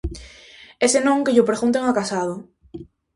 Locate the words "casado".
1.99-2.35